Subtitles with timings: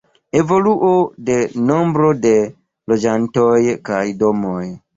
[0.37, 0.89] Evoluo
[1.27, 1.35] de
[1.67, 2.33] nombro de
[2.93, 3.55] loĝantoj
[3.91, 4.63] kaj domoj.